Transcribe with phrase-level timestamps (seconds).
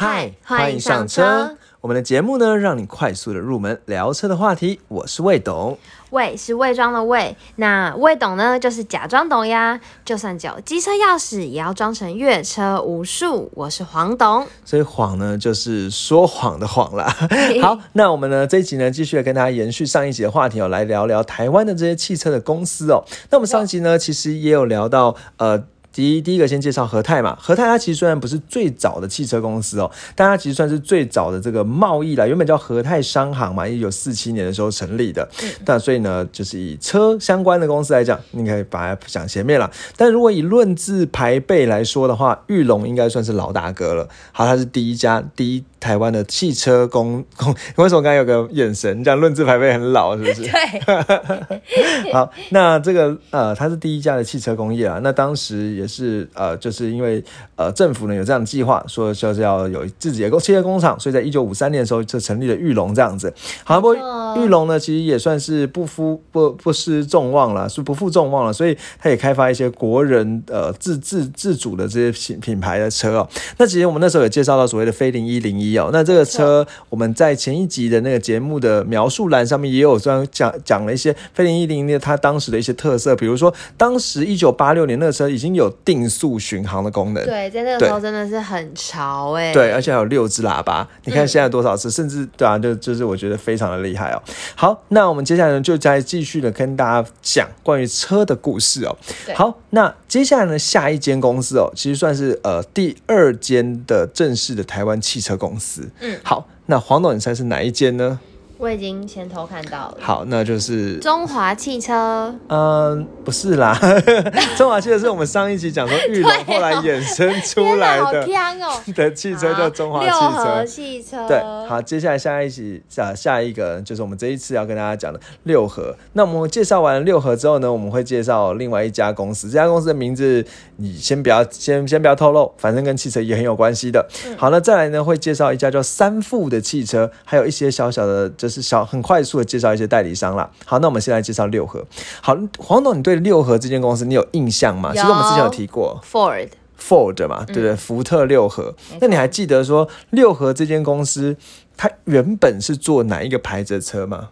[0.00, 1.56] 嗨，欢迎上车。
[1.80, 4.78] 我们的节目呢，让你快速的入门聊车的话题。
[4.86, 5.76] 我是魏董，
[6.10, 9.80] 魏是伪装的魏，那魏董呢，就是假装懂呀。
[10.04, 13.50] 就算只有机车钥匙，也要装成越车无数。
[13.54, 17.12] 我是黄董，所以谎呢，就是说谎的谎啦。
[17.60, 23.02] 好，那我们呢这一集呢，继续跟大家延续上一集的话题哦，来聊聊台湾的这些汽车的公司哦。
[23.30, 25.64] 那我们上一集呢，其实也有聊到呃。
[25.98, 27.36] 第一，第一个先介绍和泰嘛。
[27.40, 32.24] 和泰它其实虽然不是最早的汽车公司哦，但它其实算是最早的这个贸易啦。
[32.24, 35.28] 原本叫和泰商行嘛，一九四七年的时候成立的。
[35.66, 39.68] 那所以呢，就是以车相关的公司来讲，你可以把它讲前面了。
[39.96, 44.08] 但如果以论字排辈来说的话，玉龙应该算是老大哥了。
[44.30, 45.64] 好，它是第一家第一。
[45.80, 50.42] 台湾的汽车工工，为什么刚才有个眼神，这样论资排辈很老，是不是？
[50.48, 52.12] 对。
[52.12, 54.98] 好，那这个呃，它是第一家的汽车工业啊。
[55.02, 57.22] 那当时也是呃，就是因为
[57.56, 63.32] 呃，政府呢有这样的计划，说就是要有自己的工汽车工厂，所以在一九五三年的时候就成立了玉龙这样子。
[63.62, 63.96] 好，不过
[64.36, 73.28] 玉龙呢，其实也算是不负不不失众望了，是不负众望了，所以它也开发一些国人呃自自自主的这些品品牌的车哦。
[73.58, 75.67] 那其实我们那时候也介绍到所谓的飞零一零一。
[75.92, 94.22] 那这个车，我们在前一集的那个节目的描述栏上面也有专讲讲了一些飞凌一零的它当时的一些特色，比如说当时一九八六年那个车已经有定速巡航的功能，对，在那个时候真的是很潮哎，对，而且还有六只喇叭，你看现在多少次，甚至对啊，就就是我觉得非常的厉害哦。
[94.54, 98.96] 好，那我们接下来呢，就再继续的跟大家讲关于车的故事哦。
[99.34, 105.57] 好，那接下来呢，下一间公司哦，其实算是呃第二间的正式的台湾汽车公司。
[105.58, 108.18] 司，嗯，好，那黄董，你猜是哪一间呢？
[108.58, 109.98] 我已经先偷看到了。
[110.00, 112.34] 好，那就是中华汽车。
[112.48, 113.78] 嗯，不是啦，
[114.58, 118.26] 中华汽车是我们上一集讲说玉龙后来衍生出来的
[118.96, 121.28] 的汽车叫中华汽车汽车。
[121.28, 125.94] 对，好，接下来下一集下下一个就是我们这一次要跟大家讲的六合。
[126.14, 129.48] 那我们介绍完六合之后呢，我们会介绍另外一家公司。
[129.48, 130.44] 这家公司的名字
[130.78, 134.04] 你先不要先先不要透露，反正跟汽车也很有关系的。
[134.36, 138.47] 好，那再来呢会介绍一家叫三富的汽车，还有一些小小的就。
[138.48, 140.50] 是小很快速的介绍一些代理商啦。
[140.64, 141.84] 好，那我们先来介绍六合。
[142.20, 144.92] 好，黄董，你对六合这间公司你有印象吗？
[144.92, 147.76] 其实我们之前有提过 Ford，Ford 嘛，对不对？
[147.76, 148.74] 福特六合。
[149.00, 151.36] 那你还记得说六合这间公司
[151.76, 154.30] 它原本是做哪一个牌子的车吗？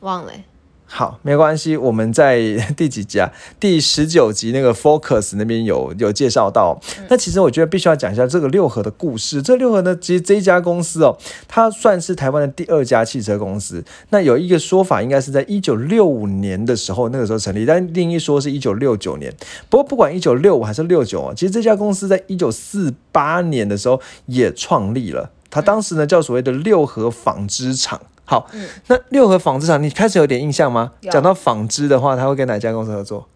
[0.00, 0.32] 忘了。
[0.86, 3.32] 好，没关系，我们在第几集啊？
[3.58, 6.80] 第十九集那个 Focus 那边有有介绍到。
[7.08, 9.42] 那其实我觉得必须要讲一下这个六合的故事。
[9.42, 11.18] 这六合呢，其实这一家公司哦，
[11.48, 13.82] 它算是台湾的第二家汽车公司。
[14.10, 19.34] 那有一个说法，应该是在一九六五年的时候，那个时候成立，但另一说是一九六九年。
[19.68, 25.32] 不过不管一九六五还是六九啊，其实这家公司在一九四八年的时候也创立了。
[25.50, 28.00] 它当时呢叫所谓的六合纺织厂。
[28.26, 28.48] 好，
[28.86, 30.92] 那六合纺织厂，你开始有点印象吗？
[31.02, 33.28] 讲到纺织的话，他会跟哪家公司合作？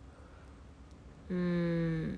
[1.29, 2.13] 嗯，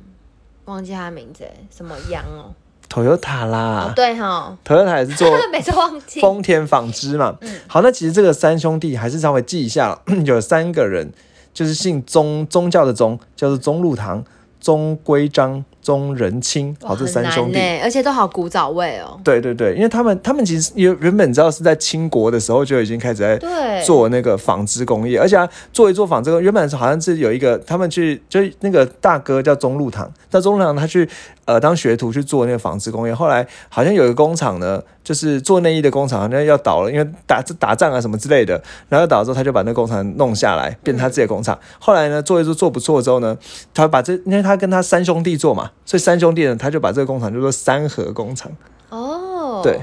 [0.66, 2.54] 忘记他名字，什么羊哦
[2.88, 7.36] ，Toyota 啦，对哈，Toyota 也是做， 每次忘记丰田纺织嘛。
[7.40, 11.12] 嗯，好，那其实这个三兄弟还是稍微记一下， 有三个人，
[11.52, 14.24] 就是姓宗，宗教的宗，叫做宗禄堂、
[14.60, 15.64] 宗规章。
[15.82, 19.18] 宗仁清，好，这三兄弟，而且都好古早味哦。
[19.24, 25.36] 对对对，因为他们他们其实原原本知道是在清国的时候就已经开始在做那个纺织工业，而且
[25.72, 31.08] 做一做纺织工，原本是好像是有一个他们去，就那个大哥叫钟路堂，在中路堂他去
[31.46, 41.58] 呃当学徒去做那个纺织工业，后来好像有一个工厂呢，就是做内衣的工厂，好像要倒了，因为打打仗啊什么之类的，然后倒了之后他就把那工厂弄下来，变成他自己的工厂。
[41.78, 43.36] 后来呢，做一做做不错之后呢，
[43.72, 45.69] 他把这因为他跟他三兄弟做嘛。
[45.84, 48.50] 所以三兄弟呢，他就把这个工厂叫做三和工厂。
[48.88, 49.80] 哦，对。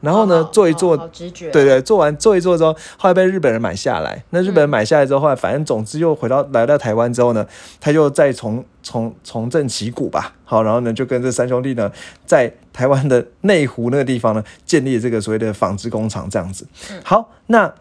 [0.00, 4.22] 然后呢，做一做，对对，做完做一做之后，后来被日本人买下来。
[4.30, 7.44] 那日本人买下来之后，后来反正总之又回到来到台湾之后呢，
[7.80, 10.34] 他又再重重重振旗鼓吧。
[10.44, 11.90] 好，然后呢，就跟这三兄弟呢，
[12.24, 16.66] 在台湾的内湖那个地方呢，建立这个所谓的纺织工厂，这样子。
[17.02, 17.72] 好，那。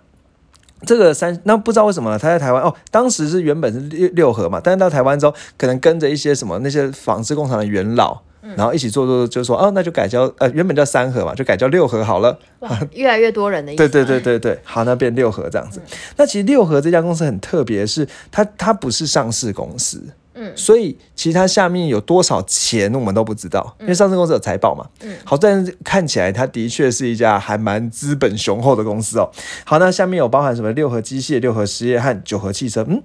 [0.81, 8.21] 这个三那不知道为什么他在台湾哦，当时是原本是六六合嘛，但是到台湾之后，可能跟着一些什么那些纺织工厂的元老，
[8.55, 12.37] 然后一起做做，就说哦，那就改叫呃原本叫三合嘛，就改叫六合好了。
[12.91, 13.87] 越来越多人的意思。
[13.87, 15.81] 对对对对对，好，那变六合这样子。
[16.17, 20.03] 那其实六合这家公司很特别，是它它不是上市公司。
[20.35, 24.85] 嗯，所以其他下面有多少钱我们都不知道，因为上市公司有财报嘛。
[25.01, 29.31] 嗯，好，但是看起来它的确是一家还蛮资本雄厚的公司哦。
[29.63, 32.85] 好，那下面有包含什么六合机械、六合实业和九合汽车？
[32.87, 33.01] 嗯，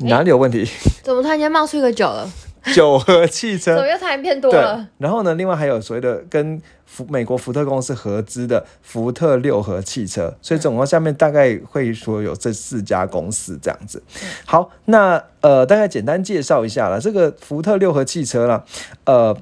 [0.00, 0.68] 哪里有问题？
[1.02, 2.30] 怎么突然间冒出一个九了？
[2.74, 3.88] 九合汽车 怎么。
[3.88, 14.02] 又突然变多了？，然后呢，另外还有所谓的跟福美国福特公司合资的福特六合汽车，所以总共下面大概会说有这四家公司这样子。
[14.46, 18.64] 好，那呃，大概简单介绍一下了，这个福特六合汽车啦，
[19.04, 19.36] 呃。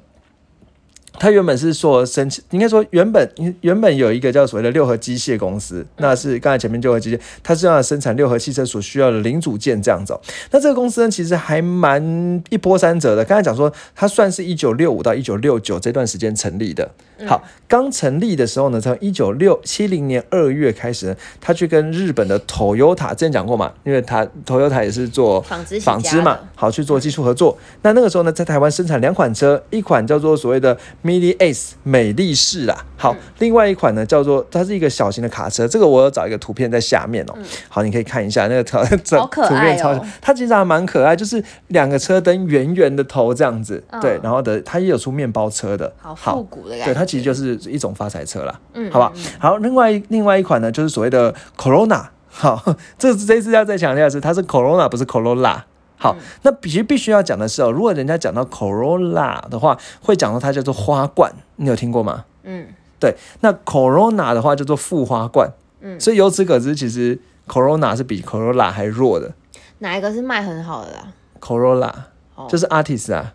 [1.16, 10.12] 它原本是说生，应该说原本原本有一个叫所谓的六合机械公司，那是刚才前面六合机械，它是要生产六合汽车所需要的零组件这样子、
[10.50, 13.24] 那这个公司呢，其实还蛮一波三折的。
[13.24, 16.90] 刚才讲说，它算是一九六五到一九六九这段时间成立的。
[17.26, 27.56] 好，刚成立的时候呢，从一九六七零年二月开始呢，他去跟日本的 Toyota 之前讲过嘛，因为他 Toyota 也是做纺织纺织嘛，好去做技术合作。
[27.82, 37.34] 那那个时候呢，在台湾生产两款车，一款叫做所谓的 Mini Ace 美丽士啦，好，另外一款呢叫做它是一个小型的卡车，这个我有找一个图片在下面哦，
[37.68, 39.48] 好，你可以看一下那个图， 这好可爱哦。
[39.48, 44.00] 图片超，它其实还蛮可爱，就是两个车灯圆圆的头这样子，嗯。
[44.00, 46.84] 对，然后的它也有出面包车的，好复古的感觉。
[46.86, 49.12] 对，它其实就是一种发财车啦，嗯好吧。
[49.38, 52.62] 好，另外另外一款呢，就是所谓的 Corona， 好，
[52.98, 55.62] 这这一次要再强调的是，它是 Corona，不是 Corolla。
[55.96, 62.24] 好，嗯那必须必须要讲的是哦，如果人家讲到 Corolla 的话，会讲到它叫做花冠，你有听过吗？
[62.42, 62.66] 嗯，
[62.98, 67.18] 对，那 Corona 的话叫做副花冠，嗯所以由此可知，其实
[67.48, 69.32] Corona 是比 Corolla 还弱的
[69.78, 71.08] 哪一个是卖很好的啦
[71.40, 71.92] ？，Corolla
[72.34, 73.32] 哦就是 Artist 啊，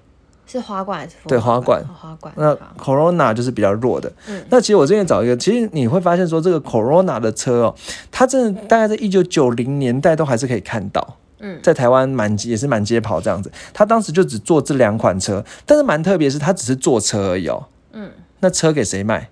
[0.52, 2.34] 是花冠还是副对花冠哦花冠。
[2.38, 4.12] 那 Corona 就是比较弱的。
[4.28, 7.76] 嗯那其实我之前找一个，其实你会发现说，这个 Corona 的车哦，
[8.12, 11.18] 它真的大概在一九九零年代都还是可以看到。
[11.42, 17.66] 嗯在台湾满也是满街跑这样子，他当时就只做这两款车，但是蛮特别，是他只是做车而已哦。
[17.94, 18.12] 嗯，
[18.42, 19.30] 那车给谁卖？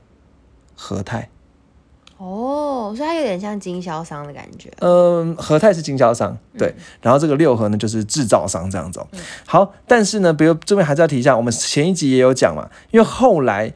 [0.79, 1.27] 和泰，
[2.17, 4.71] 哦，所以它有点像经销商的感觉。
[4.79, 9.07] 嗯，和泰是经销商，对，然后这个六合呢就是制造商这样子、哦。
[9.45, 13.73] 好，但是呢，比如这边还是要提一下，我们前一集也有讲嘛，因为后来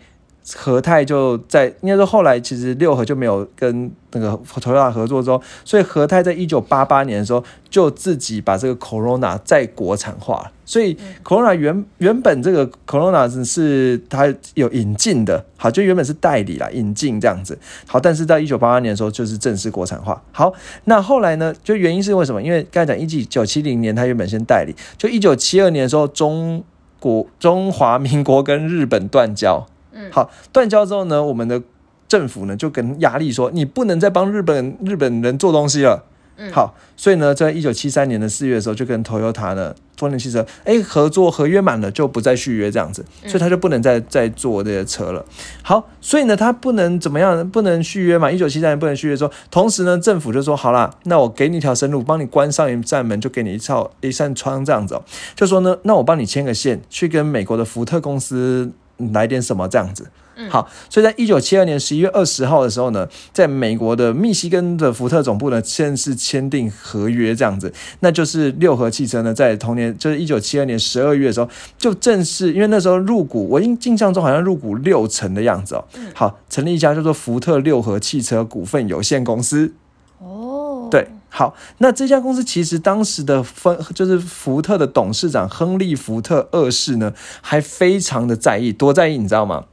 [0.55, 4.29] 和泰就在应该说后来其实六合就没有跟那个
[4.59, 10.51] Toyota 合作之后，所以和泰在一九八八年的时候就自己把这个 Corona 再国产化了。
[10.65, 17.57] 所以 Corona 原原本这个 Corona 是是它有引进的，好，就原本是代理啦，引进这样子。
[17.85, 20.21] 好，但是在一九八八年的时候就是正式国产化。
[20.31, 20.53] 好，
[20.85, 21.53] 那后来呢？
[21.63, 22.41] 就原因是为什么？
[22.41, 26.63] 因为刚才讲一九七零年它原本先代理，就一九七二年的时候中
[26.99, 29.67] 国中华民国跟日本断交。
[29.93, 31.61] 嗯好，断交之后呢，我们的
[32.07, 36.05] 政府呢就跟压力说，你不能再帮日本日本人做东西了。
[36.37, 45.23] 嗯好，所以呢，在一九七三年的四月的时候，就跟 Toyota 呢，丰田汽车，哎，合作合约满了就不再续约这样子，所以他就不能再再做这些车了。
[45.61, 48.31] 好，所以呢，他不能怎么样，不能续约嘛。
[48.31, 55.03] 一九七三年不能续约，说，同时呢，政府就说好啦，那我给你一条生路，帮你关上一扇门，就给你一套一扇窗这样子哦。
[55.35, 58.71] 就说呢，那我帮你牵个线，去跟美国的福特公司
[59.13, 60.07] 来点什么这样子。
[60.49, 75.85] 好，所以在一九七二年十一月二十号的时候呢，在美国的密西根的福特总部呢，正式签订合约，这样子，那就是六合汽车呢，在同年就是一九七二年十二月的时候，就正式，因为那时候入股，我印印象中好像入股六成的样子哦。
[76.15, 79.71] 好，成立一家叫做福特六合汽车股份有限公司。
[80.17, 89.63] 哦，对，好，那这家公司其实当时的分就是福特的董事长亨利·福特二世呢，还非常的在意，多在意，你知道吗？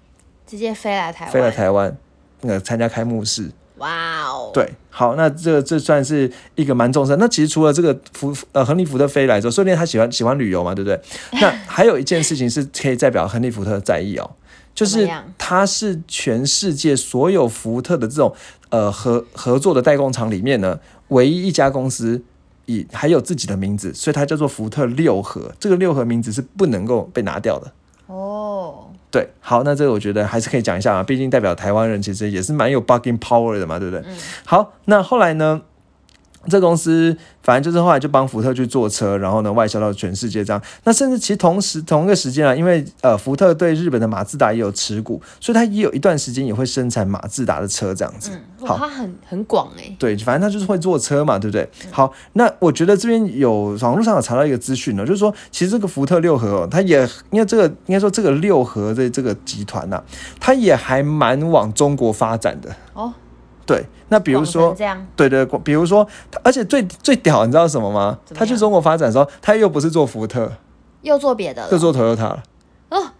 [0.46, 1.98] 直接飞来台湾，飞来台湾，
[2.42, 3.50] 那个参加开幕式。
[3.78, 7.16] 哇哦，，对，好，那这个这算是一个蛮重视。
[7.16, 11.00] 那其实除了这个福呃亨利福特飞来之后，说不定他喜欢喜欢旅游嘛，对不对？
[11.40, 14.30] 那 还有一件事情是可以代表亨利福特的在意哦，
[14.74, 18.34] 就是他是全世界所有福特的这种
[18.70, 22.22] 呃合合作的代工厂里面呢，唯一一家公司。
[22.70, 25.50] 以还有自己的名字，所以它叫做福特六合。
[25.58, 27.72] 这个六合名字是不能够被拿掉的。
[28.08, 34.04] 哦，对，好，那这个我觉得还是可以讲一下啊，毕竟代表台湾人其实也是蛮有 bugging power 的嘛，对不对？
[34.44, 35.62] 好，那后来呢，
[36.48, 40.62] 这公司反正就是后来就帮福特去做车，然后呢外销到全世界这样。
[40.84, 48.30] 那甚至其实同时同一个时间啊，因为呃福特对日本的马自达也有持股，所以它也有一段时间也会生产马自达的车这样子。
[48.32, 51.68] 嗯，好它很很广哎，对，反正他就是会做车嘛，对不对？
[51.90, 60.04] 好，那我觉得这边有网络上有查到一个资讯呢，就是说，其实这个福特六合、哦，它也因为这个应该说这个六合的这个集团呐、啊，
[60.38, 62.74] 它也还蛮往中国发展的。
[62.94, 63.12] 哦，
[63.68, 68.18] 对，那比如广说成，这样，对对，比如说，它而且最最屌，你知道什么吗？
[68.34, 70.50] 他去中国发展的时候，他又不是做福特，
[71.02, 72.42] 又做别的了，又做 Toyota 了。
[72.88, 73.10] 哦，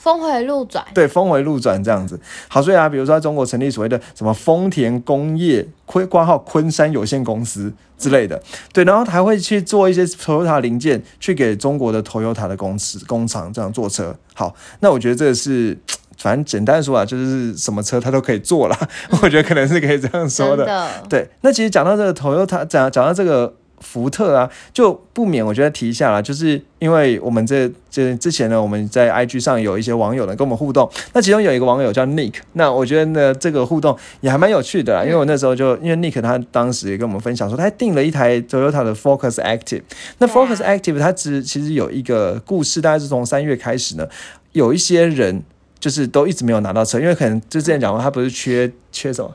[0.00, 2.18] 峰回路转， 对，峰回路转这样子。
[2.48, 8.42] 好，所以啊，比如说在中国成立所谓的什么丰田工业昆挂号昆山有限公司之类的，
[8.72, 14.16] 对，然后还会去做一些 Toyota 零件，去给中国的 Toyota 的公司工厂这样做车。
[14.34, 15.78] 好，那我觉得这个是。
[16.24, 18.88] 反正简单说啊，就是什么车他都可以坐了，
[19.20, 20.64] 我觉得可能是可以这样说的。
[20.64, 39.82] 的，对，那其实讲到这个 Toyota，讲讲到这个福特啊，就不免我觉得提一下啦，就是因为我们这这之前呢，我们在 IG 上有一些网友呢跟我们互动，那其中有一个网友叫 Nick，那我觉得呢这个互动也还蛮有趣的啦，因为我那时候就因为 Nick 他当时也跟我们分享说，他订了一台 Toyota 的 Focus Active，
[40.16, 44.08] 那 Focus Active 它只其实有一个故事，大概是从三月开始呢，
[44.52, 45.42] 有一些人。
[45.84, 49.30] 就是都一直没有拿到车，因为可能就之前讲过，他不是缺缺什么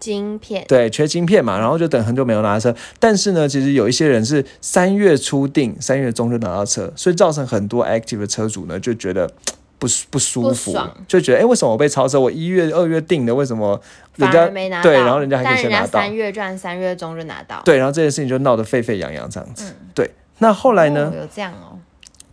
[0.00, 2.74] 晶片，对，缺晶片嘛，然后就等很久没有拿到车。
[2.98, 9.30] 但是呢，其实有一些人是三月初定，三月中就拿到车，所以造成很多 active 的车主呢就觉得
[9.78, 12.18] 不不舒服，就觉得哎，为什么我被超车？
[12.18, 13.80] 我一月、二月定的，为什么
[14.16, 14.82] 人家没拿到？
[14.82, 17.62] 对，然后人家还可以先拿到，三月赚，三月中就拿到。
[17.64, 19.72] 对，然后这件事情就闹得沸沸扬扬这样子。
[19.94, 21.12] 对，那后来呢？
[21.16, 21.78] 有这样哦。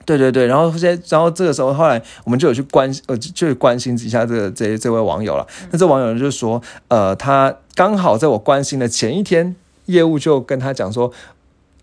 [0.09, 5.45] 对对对，然后这些，然后这个时候，后来我们就有去关，呃，就关心一下这个这这位网友了。
[5.69, 11.11] 那这网友就说，呃，他刚好在我关心的前一天，业务就跟他讲说，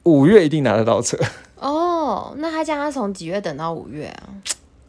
[0.02, 1.16] 五月一定拿得到车。
[1.60, 4.26] 哦，那他将他从几月等到五月啊？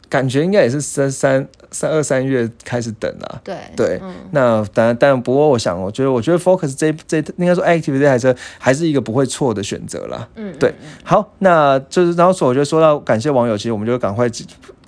[0.08, 3.40] 感觉应该也是三三三二三月开始等啊。
[3.44, 4.00] 对对，
[4.32, 10.28] 那当然，但不过我想，我觉得，我觉得 Focus 这这应该说 Active 这台车还是一个不会错的选择啦。
[10.36, 10.74] 嗯，对。
[11.04, 14.28] 好，那就是然后说，我觉得说到感谢网友，其实我们就赶快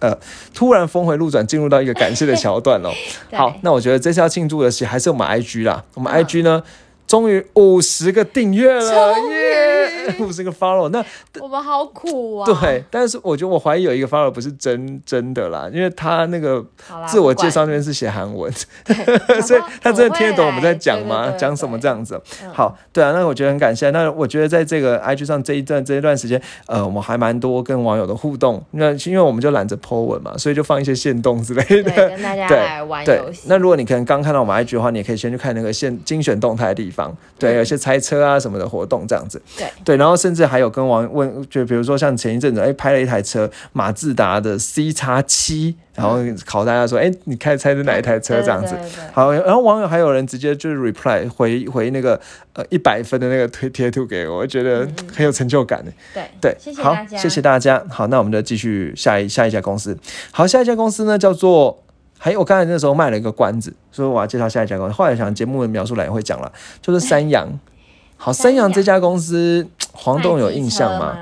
[0.00, 0.16] 呃，
[0.54, 2.90] 突然峰回路转，进入到一个感谢的桥段 了。
[3.32, 6.62] 好，那我觉得这次要庆祝的是还是我们 IG 啦，我们 IG 呢。
[7.06, 9.99] 终于五十个订阅了，耶！
[10.18, 11.04] 五十个 follow，那
[11.40, 12.46] 我们好苦啊。
[12.60, 16.64] 对，但是我觉得我怀疑有一个 follow 不是真真的啦，因为他那个
[17.06, 18.50] 自我介绍那边是写韩文，
[19.42, 21.30] 所以他真的听得懂我们在讲吗？
[21.38, 22.20] 讲什么这样子？
[22.52, 23.90] 好，对啊，那我觉得很感谢。
[23.90, 28.62] 那我觉得在这个 IG 上这一段这一段时间，呃，我们还蛮多跟网友的互动。
[28.72, 33.42] 那因为我们就懒着 po 文嘛，所以就放一些线动之类的，跟大家来玩游戏。
[33.46, 37.16] 那如果你可能刚看到我们 IG 的话，你也可以先去看那个线精选动态的地方。
[37.38, 46.16] 对，有些猜车啊什么的活动这样子，对对，然后甚至还有跟网问，就比如说像前一阵子，哎，拍了一台车，马自达的 C 叉七，然后
[46.46, 48.74] 考大家说，哎，你开猜是哪一台车这样子？
[49.12, 52.18] 好，然后网友还有人直接就是 reply 回回那个
[52.54, 55.92] 呃一百分的那个推贴图给我，我觉得很有成就感的。
[56.14, 57.84] 对对，好，谢谢大家。
[57.90, 59.94] 好，那我们就继续下一下一家公司。
[60.30, 61.82] 好，下一家公司呢叫做。
[62.22, 64.92] 还有，我刚才那时候卖了一个关子，所以我要介绍下一家公司。
[64.92, 66.52] 后来想节目的描述栏也会讲了，
[66.82, 67.48] 就是三洋。
[68.22, 71.16] 好，三洋这家公司， 黄董有印象吗？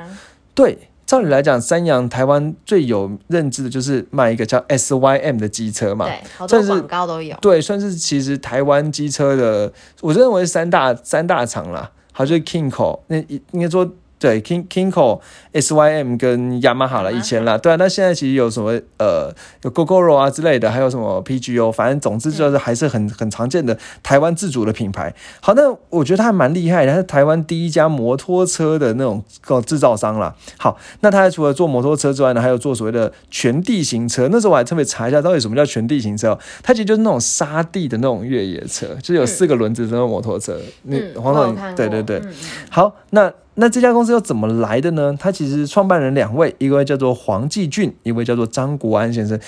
[0.52, 0.76] 对，
[1.07, 7.37] 照理来讲，三洋台湾最有认知的就是卖一个叫 SYM 的机车嘛，对，好多广告都有。
[7.40, 13.17] 对，算是其实台湾机车的，我认为三大三大厂啦，好，就是 Kingco，那
[13.52, 13.88] 应该说。
[14.18, 15.20] 对，King Kingco
[15.52, 19.32] S Y M 跟雅马哈了以前啦，对啊，那现在其实有什么呃，
[19.62, 25.14] 有 GoGoRo 啊之类的，还有什么 P G O，反正总之就是还是很很常见的台湾自主的品牌。
[25.40, 30.34] 好，那我觉得它还蛮厉害，的，它是台湾第一家摩托车的那种个制造商啦。
[30.56, 34.28] 好，那它除了做摩托车之外呢，还有做所谓的全地形车。
[34.32, 36.37] 那时候我还特别查一下，到底什么叫全地形车？
[36.62, 40.58] 它其实就是那种沙地的那种越野车，就是有四个轮子的那种摩托车。
[40.84, 42.20] 嗯，黄总，对对对，
[42.68, 43.32] 好，那。
[43.60, 45.16] 那这家公司又怎么来的呢？
[45.18, 49.38] 它其实创办人两位，一位叫做黄继俊，一位叫做张国安先生。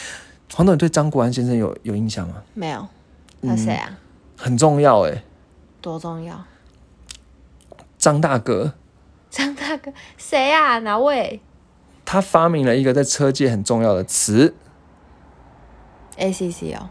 [0.53, 2.43] 黄总，你对张国安先生有有印象吗？
[2.55, 2.89] 没有，
[3.41, 3.97] 他谁啊？
[4.37, 5.23] 很重要哎，
[5.81, 6.45] 多重要？
[7.99, 8.75] 张大哥。
[9.31, 10.81] 张大哥，谁啊？
[10.81, 11.41] 哪位？
[12.05, 14.57] 他发明了一个在车界很重要的词
[16.19, 16.91] ，ACC 哦。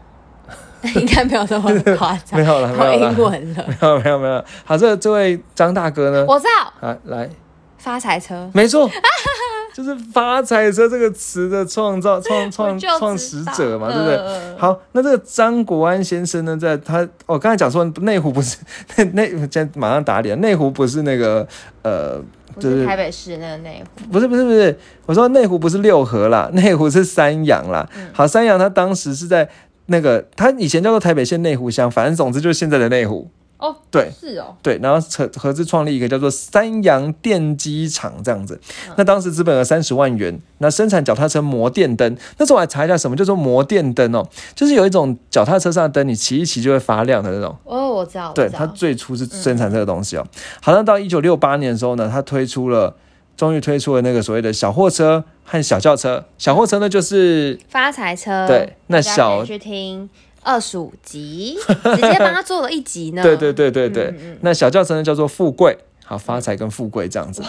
[0.96, 4.44] 应该没有这么夸张，没有了，没有英文了，没有没有没有。
[4.64, 6.24] 好，这这位张大哥呢？
[6.26, 6.88] 我知道。
[6.88, 7.28] 啊，来，
[7.76, 8.88] 发财车，没错，
[9.74, 14.18] 就是发财车这个词的创造 创创创始者嘛，对不对？
[14.56, 18.56] 好，那这个张国安先生呢，在他我刚才讲说内湖不是
[18.96, 21.46] 内内，现在马上打脸，内湖不是那个
[21.82, 22.18] 呃，
[22.58, 27.86] 就是台北市那个内湖，不是不是不是，我说内湖不是六合啦，内湖是三阳啦。
[28.14, 29.46] 好，三阳他当时是在。
[29.90, 33.28] 那个他以前叫做台北县内湖乡，反正总之就是现在的内湖
[33.58, 33.74] 哦。
[33.90, 34.54] 对，是哦。
[34.62, 38.60] 对，然后合合资创立一个叫做三洋电机厂这样子。
[38.96, 42.16] 那当时资本额三十万元，那生产脚踏车摩电灯。
[42.38, 47.56] 那时候我还查一下什么叫做摩电灯哦，就是有一种脚踏车上的灯，你骑一骑就会发亮的那种。
[47.64, 48.32] 哦，我知道。
[48.32, 50.24] 对，它最初是生产这个东西哦。
[50.62, 52.94] 好像到一九六八年的时候呢，它推出了。
[53.40, 56.22] 终于推出了那个所谓的小货车和小轿车。
[56.36, 60.10] 小货车呢，就是发财车，对那小去听
[60.42, 63.22] 二十五集，直接帮他做了一集呢。
[63.24, 67.42] 对对对对对，嗯那小轿车呢叫做富贵，好发财跟富贵这样子。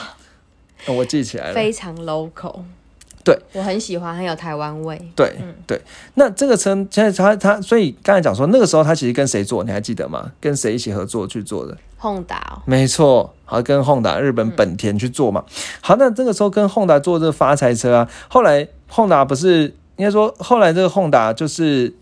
[0.85, 2.61] 呃我记起来了，非常 local。
[3.25, 4.97] 对，我很喜欢，很有台湾味。
[5.13, 5.35] 对
[5.67, 5.81] 对。
[6.13, 10.31] 那这个车现在他他，所以刚才讲说那个时候他其实跟谁做，你还记得吗？
[10.39, 11.77] 跟谁一起合作去做的？
[12.01, 15.45] 轰打哦，没错，好，跟 Honda 日本本田去做嘛。
[15.81, 19.65] 好，那这个时候跟 Honda 做这个发财车啊，后来 Honda 不是
[19.97, 21.93] 应该说后来这个 Honda 就是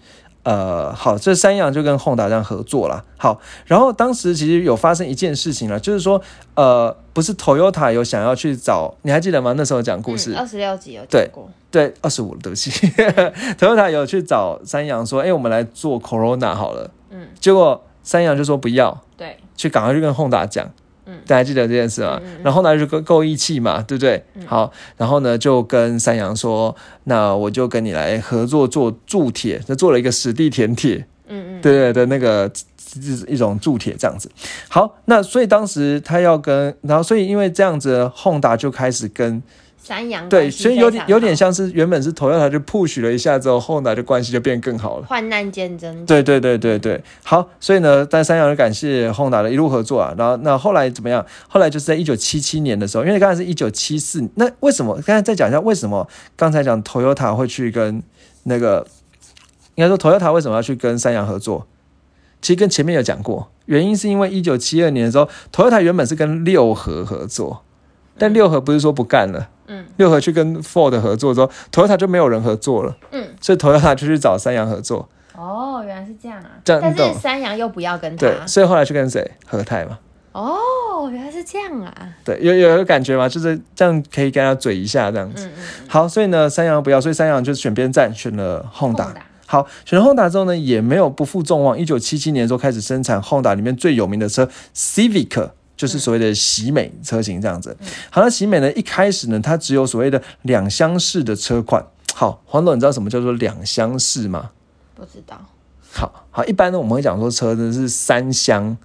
[0.44, 3.03] 呃，好，这三洋就跟 Honda 这样合作了。
[3.18, 6.22] 好，然后当时其实有发生一件事情了，就是说
[6.56, 9.53] 呃，不是 Toyota 有想要去找，你还记得吗？
[9.58, 11.50] 那时候讲故事，二十六集有对讲过。
[11.70, 12.72] 对，二十五了，对不起，
[13.60, 16.89] Toyota 有去找三洋说，哎、我们来做 Corona 好了。
[17.12, 20.66] 嗯，结果三洋就说不要，对，去赶快去跟 Honda 讲。
[21.06, 22.20] 嗯大家记得这件事吗？
[22.44, 24.24] 然后 Honda 就够够义气嘛，对不对？
[24.34, 32.51] 嗯好，然后呢就跟三洋说，那我就跟你来合作做铸铁，就做了一个史地填铁，嗯嗯，对对的那个
[33.28, 34.28] 一种铸铁这样子。
[34.70, 39.42] 好，那所以当时他要跟，然后所以因为这样子，Honda 就开始跟
[39.89, 45.08] 山羊对，所以有点有点像是原本是 Toyota 就 push 了一下之后，Honda 就关系就变更好了。
[45.08, 46.05] 患难见真。
[46.05, 50.13] 对对对对对，好，所以呢，但三洋就感谢 Honda 的一路合作啊。
[50.15, 51.25] 然后那后来怎么样？
[51.48, 54.93] 后来就是在一九七七年的时候，因为刚才是一九七四，那为什么？
[55.03, 58.03] 刚才再讲一下为什么刚才讲 Toyota 会去跟
[58.43, 58.86] 那个，
[59.74, 61.65] 应该说 Toyota 为什么要去跟三洋合作？
[62.41, 67.63] 其实跟前面有讲过，原因是因为一九七二年的时候，Toyota 原本是跟六合合作，
[68.17, 69.50] 但六合不是说不干了。
[69.69, 76.49] 嗯六合去跟 Ford 合作之后，Toyota 就没有人合作了，嗯，所以 Toyota 就去找三洋合作，哦，原来是这样啊。
[76.63, 78.47] 但是三羊又不要跟对，他。
[78.47, 79.31] 所以后来去跟谁？
[79.45, 79.99] 和泰嘛，
[80.31, 81.93] 哦，原来是这样啊。
[82.25, 83.29] 对，有有有感觉吗？
[83.29, 85.45] 就是这样可以跟他嘴一下这样子。
[85.45, 89.03] 嗯嗯，好，所以呢，三洋不要，所以三洋就选边站，选了 Honda。
[89.03, 89.13] Honda
[89.45, 95.51] 好，选了 Honda 之后呢，也没有不负众望，一九七七年的时候开始生产 Honda 里面最有名的车 Civic。
[95.79, 97.77] 就是所谓的喜美车型这样子。
[98.09, 101.86] 好，那喜美呢，一开始呢，它只有所谓的两厢式的车款。
[102.13, 104.51] 好，黄总，你知道什么叫做两厢式吗？
[104.93, 105.39] 不知道。
[105.93, 108.75] 好好，一般呢我们会讲说车呢是三厢，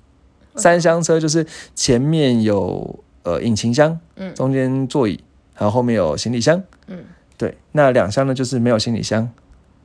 [0.54, 5.18] 三厢车就是前面有呃引擎箱，嗯中间座椅，
[5.56, 7.04] 然后后面有行李箱，嗯，
[7.36, 7.58] 对。
[7.72, 9.28] 那两厢呢就是没有行李箱，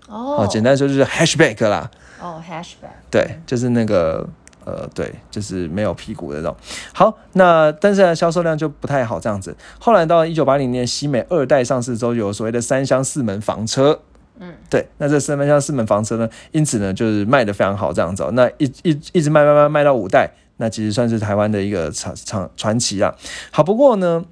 [0.07, 1.89] 哦好，简单说就是 hatchback 啦，
[2.21, 3.01] 哦，hatchback。
[3.09, 4.29] 对，就是那个
[4.65, 6.55] 呃，对，就是没有屁股的那种。
[6.93, 9.55] 好，那但是呢销售量就不太好这样子。
[9.79, 13.99] 后来到一九八零年西美二代上市之后，有所谓的三厢四门房车。
[14.41, 18.31] 嗯，对，那这三厢四门房车呢，因此呢就是卖的非常好这样子、哦。
[18.33, 23.13] 那一一一直卖卖卖卖到五代，那其实算是台湾的一个传传传奇啦。
[23.51, 24.23] 好，不过呢，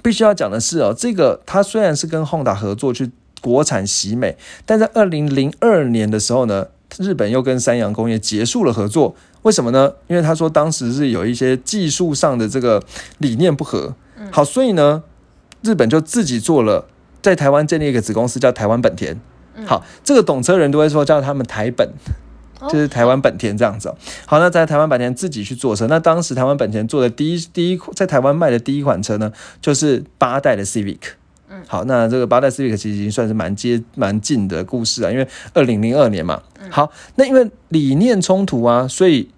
[0.00, 9.16] 必须要讲的是哦，这个它虽然是跟 Honda 合作去国产喜美，但在二零零二年的时候呢，日本又跟三洋工业结束了合作。
[9.46, 9.92] 为什么呢？
[10.08, 12.82] 因为他说当时是有一些技术上的这个
[13.18, 13.94] 理念不合。
[14.32, 15.04] 好，所以呢，
[15.62, 16.88] 日本就自己做了，
[17.22, 19.16] 在台湾建立一个子公司叫台湾本田。
[19.64, 21.88] 好，这个懂车人都会说叫他们台本。
[22.58, 23.96] 哦就是台湾本田这样子、哦。
[24.24, 29.30] 好，那在台湾本田自己去做车，那当时台湾本田做的第一第一在台湾卖的第一款车呢，
[29.60, 30.98] 就是八代的 Civic。
[31.48, 36.42] 嗯，好，那这个八代 Civic 其实已经算是蛮接蛮近的故事啊，因为二零零二年嘛。
[36.70, 39.28] 好，那因为理念冲突啊，所以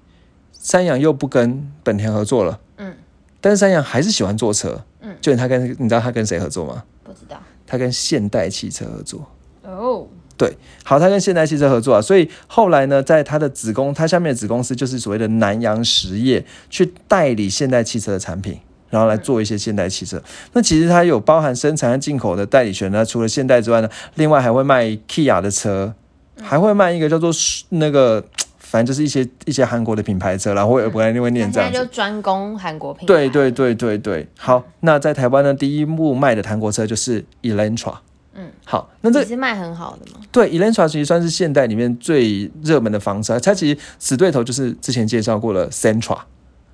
[0.69, 2.61] 三洋又不跟本田合作了。
[2.77, 2.95] 嗯，
[3.41, 4.79] 但是三洋还是喜欢坐车。
[5.01, 6.85] 嗯，就他跟你知道他跟谁合作吗？
[7.03, 7.41] 不知道。
[7.67, 9.27] 他跟现代汽车合作。
[9.63, 20.23] 哦，对，好，他跟现代汽车合作啊，所以后来呢，在他的子公，他下面的子公司就是所谓的南洋实业，去代理现代汽车的产品，然后来做一些现代汽车。
[20.53, 25.95] 那其实它有包含生产和进口的代理权呢，除了现代之外呢，另外还会卖 Kia 的车，
[26.43, 27.33] 还会卖一个叫做
[27.71, 28.23] 那个，
[28.71, 31.91] 反正就是一些一些韩国的品牌车啦，或者不然就会念这样子在就。
[31.91, 33.07] 专攻韩国品牌。
[33.07, 37.95] 对对对对对，好，那在台湾呢，第一幕卖的韩国车就是 Elantra。
[38.35, 40.21] 嗯，好，那这也是卖很好的嘛。
[40.31, 46.19] 对，Elantra 其实算是现代里面最热门的房车，它其实死对头就是之前介绍过了 Sentra。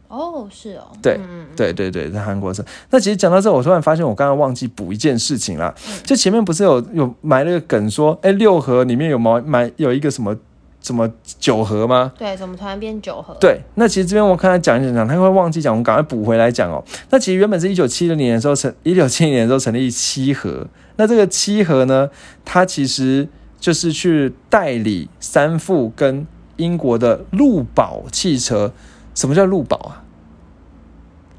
[0.08, 0.88] 哦，是哦。
[1.00, 2.62] 对嗯，对对对，在韩国车。
[2.90, 5.74] 那其实讲到这，我突然发现我刚刚忘记补一件事情啦。
[6.04, 10.36] 就前面不是有有埋了个梗说，哎，六合里面有买买有一个什么
[10.84, 12.12] 什么九盒吗？
[12.18, 16.84] 对，怎么突然变九盒？，对，那其实这边我看他讲一讲，他会忘记讲，我们赶快补回来讲哦。
[17.08, 20.66] 那其实原本是一九七零年的时候成，一九七零年的时候成立七盒。
[20.96, 22.10] 那这个七盒呢，
[22.44, 23.26] 它其实
[23.58, 28.70] 就是去代理三富跟英国的路宝汽车。
[29.14, 30.04] 什么叫路宝啊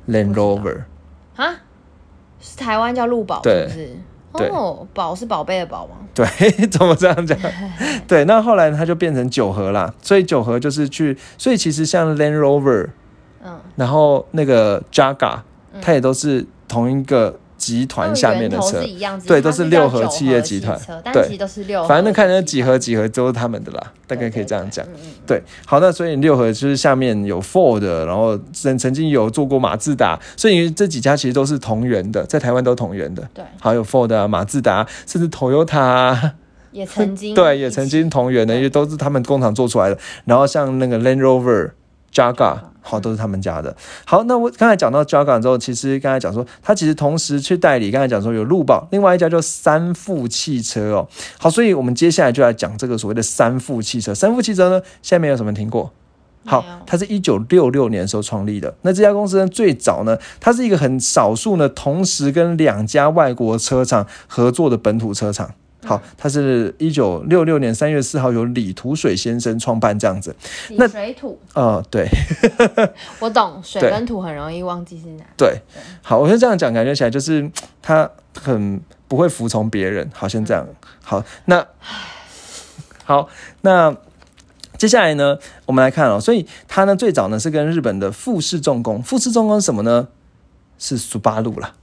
[0.10, 0.86] ？Land Rover。
[1.36, 1.56] 啊，
[2.40, 3.90] 是台湾叫路宝，是对不是？
[4.38, 5.96] 对哦，宝是宝贝的宝吗？
[6.14, 6.26] 对，
[6.68, 7.38] 怎么这样讲？
[8.08, 12.90] 对，那后来它就变成九合啦，所以九合就是去，所以其实像 Land Rover，
[13.44, 15.40] 嗯，然后那个 Jaga，
[15.82, 18.84] 它也都是同一个集团下面的车
[19.26, 20.80] 对都是六合企业集团
[21.14, 24.86] 对都是六合，反正看那几何几何都是他们的啦，大概可以这样讲。
[25.26, 33.28] 对，好，那所以六合就是下面有 Ford，然后曾曾经有做过马自达，所以这几家其实都是同源的，在台湾都同源的。
[33.34, 36.34] 对，还有 Ford 啊、马自达，甚至 Toyota 啊，
[36.72, 39.98] 也曾经 对，也曾经同源的，因为都是他们工厂做出来的。
[40.26, 41.72] 然后像那个 Land Rover、
[42.16, 43.76] Jaga，好，都是他们家的。
[44.06, 51.08] 好，那我刚才讲到 Jaga 之后，其实刚才讲说，他其实同时去代理，刚才讲说有路宝，另外一家叫三富汽车哦。
[51.38, 54.16] 好，所以我们接下来就来讲这个所谓的三富汽车。
[54.16, 55.92] 三富汽车呢，下面有什么听过？
[56.46, 58.74] 好，它是一九六六年的时候创立的。
[58.84, 65.56] 那这家公司呢，最早呢，它是一个很少数呢，同时跟两家外国车厂合作的本土车厂。
[65.86, 70.36] 好，它是一九六六年三月四号由李土水先生创办这样子。
[70.72, 72.08] 那水土，呃，对
[73.20, 75.24] 我懂，水跟土很容易忘记是哪。
[75.38, 75.62] 对，
[76.02, 78.10] 好，我就这样讲，感觉起来就是嗯他
[78.42, 80.10] 很不会服从别人。
[80.14, 80.68] 好，先这样。
[81.04, 81.66] 好，那
[83.04, 83.30] 好，
[83.62, 83.96] 那
[84.78, 90.08] 接下来呢，我们来看哦，所以他呢最早呢是跟日本的富士重工，富士重工是什么呢？
[90.78, 91.74] 是苏巴路啦。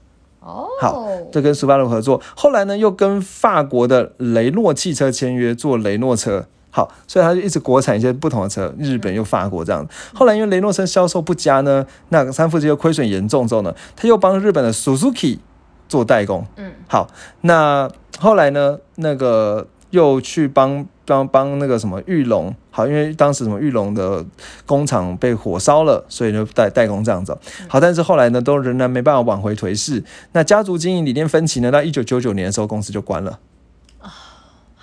[0.45, 6.47] 哦，好这跟斯巴鲁合作，后来呢又跟法国的雷诺汽车签约做雷诺车。
[6.75, 9.87] 好，所以他就一直国产一些不同的车，日本又法国这样。
[10.15, 15.39] 后来因为雷诺车销售不佳呢，那三富机又亏损严重之后呢，他又帮日本的 Suzuki
[15.87, 16.47] 做代工。
[16.57, 17.09] 嗯，好，
[17.43, 24.23] 那后来呢，那个又去帮帮帮那个什么玉龙，好，因为当时什么玉龙的
[24.67, 27.39] 工厂被火烧了，所以就代代工这样子。
[27.69, 30.03] 好，但是后来呢，都仍然没办法挽回颓势。
[30.33, 33.39] 那家族经营理念分歧呢，到一九九九年的时候，公司就关了。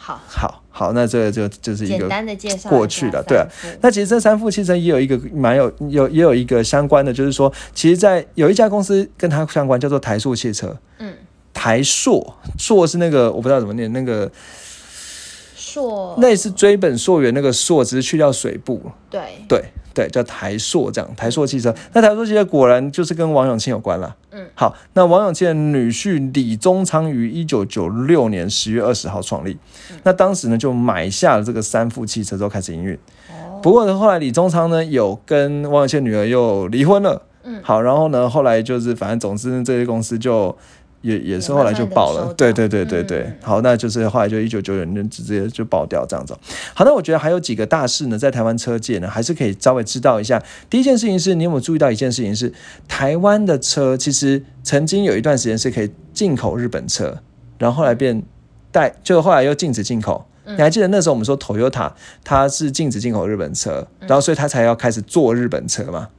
[0.02, 3.46] 好，好好，那这个就就是一个简单的介绍过去了对啊
[3.82, 10.76] 那其实这三副汽车也有一个蛮有有也有一个相关的，就是说，其实，在有一家公司跟它相关，叫做台塑汽车。
[10.98, 11.14] 嗯，
[11.54, 14.32] 台塑，塑是那个我不知道怎么念，那个
[15.74, 18.82] 硕类似追本溯源那个溯，只是去掉水部。
[19.10, 21.74] 对，对对，叫台塑这样，台塑汽车。
[21.94, 24.16] 那台塑汽车果然就是跟王永庆有关了。
[24.32, 29.58] 嗯，好，那王永庆的女婿李宗昌于一九九六年十月二十号创立，
[30.04, 32.96] 那当时呢就买下了这个三富汽车之后开始营运。
[33.30, 37.24] 哦，不过呢，后来李宗昌呢有跟王永庆女儿又离婚了。
[37.46, 40.56] 嗯好，然后呢，后来就是反正总之这些公司就
[41.02, 43.22] 也也是后来就爆了对对对对对。
[43.22, 46.36] 嗯好，那就是后来就一九九九年直接就爆掉这样子。
[46.74, 50.42] 好，那我觉得还有几个大事呢，在台湾车界呢，还是可以稍微知道一下。
[50.70, 52.54] 第一件事情是你有没有注意到一件事情是，
[52.88, 57.18] 台湾的车其实曾经有一段时间是可以进口日本车，
[57.58, 58.24] 然后后来变
[58.72, 60.26] 带，就后来又禁止进口。
[60.46, 61.92] 嗯你还记得那时候我们说 Toyota
[62.24, 66.10] 它是禁止进口日本车，然后所以它才要开始做日本车嘛？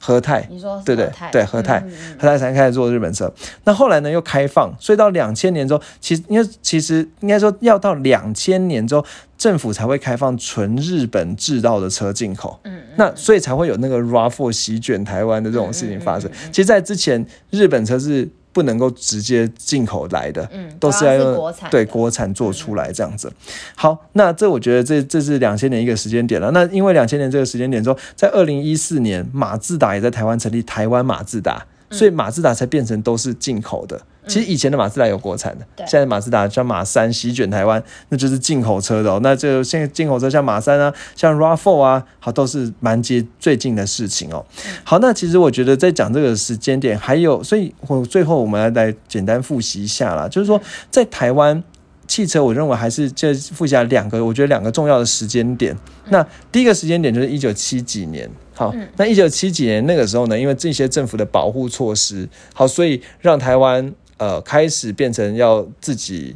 [0.00, 1.80] 和泰你说是对对对和泰
[2.18, 3.32] 和泰才开始做日本车。
[3.64, 9.04] 那后来呢又开放，所以到两千年之后，其实因为其实应该说要到两千年之后，
[9.36, 12.58] 政府才会开放纯日本制造的车进口。
[12.64, 16.30] 嗯，那所以才会有那个 RAV4 席卷台湾的这种事情发生。
[16.50, 18.28] 其实，在之前日本车是
[18.58, 23.32] 不能够直接进口来的，嗯，都是要用国产对国产做出来这样子。
[23.76, 26.50] 好，那这我觉得这这是两千年一个时间点了。
[26.50, 34.00] 那因为两千年这个时间点之后，在二零一四年马自达也在台湾成立台湾马自达，所以马自达才变成都是进口的。
[34.26, 39.18] 其实以前的马自达有国产的，对现在马自达像马三席卷台湾，那就是进口车的哦。
[39.22, 44.44] 那这现在进口车像马三啊，像 RAV4 啊，好都是蛮接最近的事情哦。
[44.84, 51.62] 好，那其实我觉得在讲这个时间点，还有，所以我最后我们要来简单复习一下啦，就是说在台湾。
[52.06, 55.76] 汽车，我认为还是这复习下两个，我觉得两个重要的时间点。
[56.08, 58.26] 那第一个时间点就是一九七几年，
[58.58, 66.34] 好，那一九七几年那个时候呢，因为这些政府的保护措施，好，所以让台湾呃开始变成要自己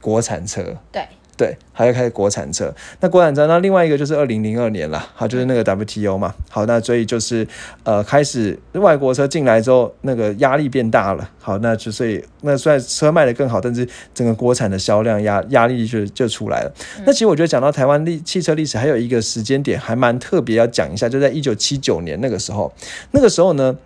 [0.00, 1.04] 国产车，对，
[1.36, 2.72] 对，还要开始国产车。
[3.00, 6.34] 那国产车，那另外一个就是二零零二年啦，好，就是那个 WTO 嘛。
[6.48, 7.46] 好，那所以就是
[7.82, 11.28] 呃，开始外国车进来之后，那个压力变大了。
[11.40, 16.72] 好，那就所以那虽然车卖的更好，但是整个国产的销量压压力就就出来了。
[17.04, 22.72] 那其实我觉得讲到台湾历汽车历史，还有一个时间点还蛮特别要讲一下，就在一九七九年那个时候，
[23.10, 23.76] 那个时候呢。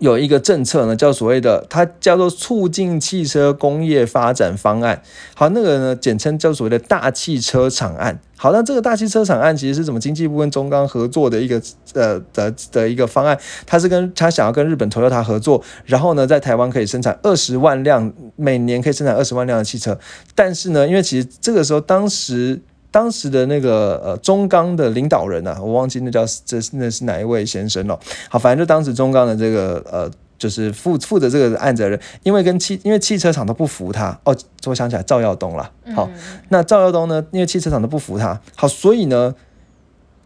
[0.00, 5.00] 有一个政策呢，叫所谓的它叫做促进汽车工业发展方案。
[5.34, 8.18] 好，那个呢简称叫所谓的大汽车厂案。
[8.36, 11.60] 好，那这个大汽车厂案其实是怎么经济部跟中钢合作的一个
[11.92, 19.98] 呃的的一个方案，它是跟它想要跟日本 Toyota 合作，然后呢在台湾可以生产二十万辆，每年可以生产二十万辆的汽车。
[20.34, 22.62] 但是呢，因为其实这个时候当时。
[22.90, 27.98] 当时的那个呃中钢的领导人呢、啊，我忘记那叫这那是哪一位先生了。
[28.28, 35.70] 好，反正就当时中钢的这个呃，就是负负责这个案子的人，因为跟汽因为汽车厂都不服他哦，我想起来赵耀东了。
[35.94, 36.10] 好，
[36.48, 39.34] 那赵耀东呢，因为汽车厂都不服他，好，所以呢。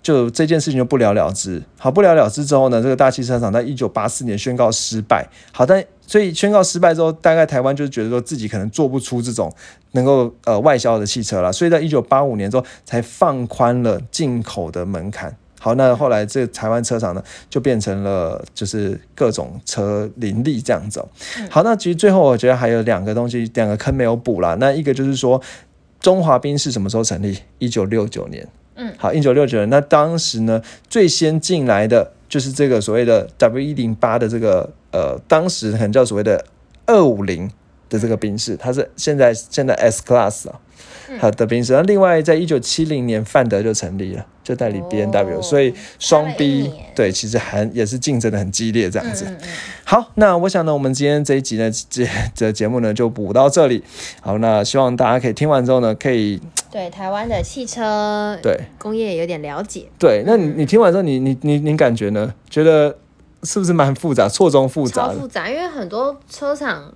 [0.03, 9.53] 就这件事情就不了了之，好不了了之之后呢，这个大汽车厂在一九八四年宣告失败，好，但所以宣告失败之后，大概台湾就是觉得说自己可能做不出这种
[9.93, 15.35] 能够呃外销的汽车了，所以在一九八五年之后才放宽了进口的门槛。
[15.59, 21.03] 好，那后来这台湾车厂呢就变成了就是各种车林立这样子。
[21.49, 24.55] 好，那其实最后我觉得还有两个东西，两个坑没有补啦。
[24.61, 25.40] 那一个就是说
[26.01, 27.38] 中华兵是什么时候成立？
[27.59, 28.47] 一九六九年。
[28.77, 36.45] 嗯，好，一九六九年，那当时呢，最先进来的就是这个所谓的 W 一零八的这个呃，当时可能叫所谓的
[36.87, 37.51] 二五零。
[37.94, 40.59] 的这个宾士，它是现在现在 S Class 啊，
[41.20, 41.72] 好的宾士。
[41.72, 49.24] 那另外，在一九七零年，范德就成立了，就代理 B N W，、哦所以双 B 年对，其实还也是竞争的很激烈这样子。
[49.28, 49.48] 嗯嗯
[49.85, 52.04] 好，那我想呢，我们今天这一集呢，这
[52.35, 53.85] 这节目呢就补到这里。
[54.20, 56.40] 好，那希望大家可以听完之后呢，可以
[56.72, 59.87] 对台湾的汽车对工业有点了解。
[59.98, 62.35] 对，那你你听完之后，你你你你感觉呢？
[62.50, 62.96] 觉得
[63.42, 66.92] 是不是蛮复杂，错综复杂复杂，因为很多车厂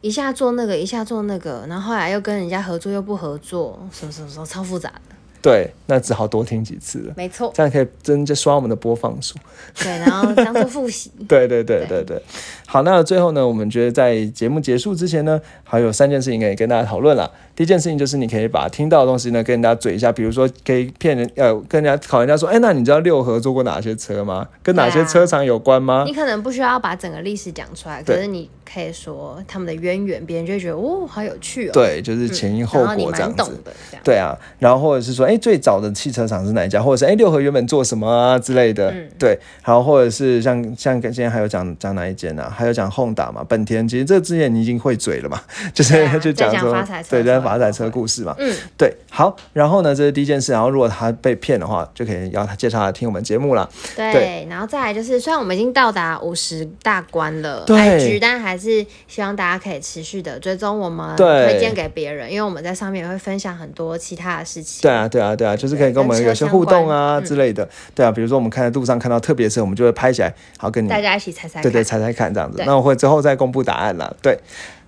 [0.00, 5.07] 一下做那个，一下做那个，然后后来又跟人家合作又不合作，什么什么什么，超复杂的。
[5.40, 9.36] 对，那只好多听几次了，没错，这样可以增加刷我们的播放数。
[9.78, 11.10] 对，然后当做复习。
[11.28, 12.20] 对对对对对，
[12.66, 17.30] 好，那最后呢，我们觉得在节目结束之前呢，还有三件事情可以跟大家讨论啦。
[17.54, 24.46] 第一件事情就是你可以把听到的东西呢跟人家嘴一下，比如说可以骗人，呃，跟人家考人家说，哎，那你知道六合做过哪些车吗？
[24.62, 26.04] 跟哪些车厂有关吗？
[26.06, 31.72] 你可能不需要把整个历史讲出来，可是你可以说他们的渊源，别人就会觉得哦，好有趣哦。
[31.72, 34.02] 对，就是前因后果这样懂的，这样。
[34.04, 39.08] 对啊，然后或者是说，哎，最早的汽车厂是哪一家，或者是哎六合原本做什么啊之类的，嗯。
[39.18, 45.40] 对，然后或者是像像今天还有讲讲哪一间啊，还有讲 Honda 嘛，本田，其实这之前你已经会嘴了嘛，
[45.74, 54.46] 就是、啊 就讲说在讲发财车对，的时候在发财车故事嘛，嗯，对，好，然后呢，这是第一件事，然后如果他被骗的话，就可以要他介绍来听我们节目啦，对，对。
[54.48, 61.48] 然后再来就是，虽然我们已经到达五十大关了对，IG，但还是希望大家可以持续的追踪我们，对。
[61.48, 64.82] 推荐给别人，因为我们在上面也会分享很多其他的事情。
[64.82, 71.62] 对啊，对啊，对啊，就是可以跟我们有些互动啊之类的，对啊，比如说我们看在路上看到特别车，我们就会拍起来，好跟你大家一起猜猜看。
[71.62, 74.38] 对对猜猜看这样子，那我会之后再公布答案啦，对。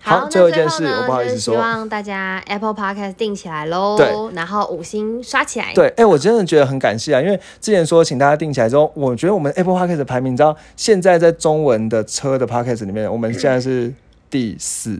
[0.02, 5.74] 好，最后一件事，我不好意思说希，望大家 Apple Podcast 定起来喽，对，然后五星刷起来。
[5.74, 13.92] 对，哎、我真的觉得很感谢啊，因为之前说请大家定起来之后，我觉得我们 Apple Podcast 的排名，你知道现在在中文的车的 Podcast 里面，我们现在是
[14.30, 14.98] 第四，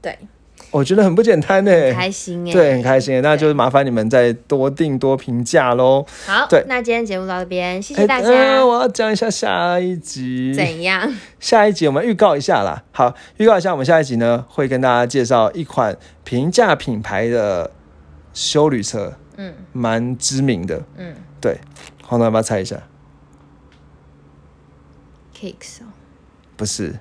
[0.00, 0.18] 对，
[0.70, 6.04] 我觉得很不简单呢、开心哎，对，很开心，那就是麻烦你们再多订多评价喽。
[6.26, 8.28] 好，对那今天节目到这边，谢哎谢大家。
[8.28, 11.10] 呃我要讲一下下一集，怎样？
[11.40, 12.84] 下一集我们预告一下啦。
[12.92, 17.70] 好，预告一下，我们下一集呢会跟大家介绍一款平价品牌的
[18.34, 20.82] 修旅车，嗯蛮知名的。
[20.96, 21.58] 嗯对，
[22.04, 22.76] 黄总要不要猜一下
[25.34, 25.80] ？，Kicks
[26.56, 26.96] 不是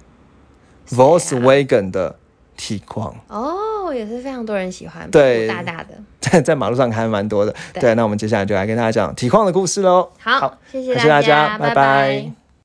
[0.89, 2.17] ，Volkswagen 的
[2.57, 5.89] 体况，哦，也是非常多人喜欢，对大大的。
[6.19, 7.55] 在在马路上还蛮多的。
[7.71, 10.09] 对对，那我们接下来就来跟大家讲体况的故事喽。
[10.19, 12.31] 好，谢谢大家，拜拜拜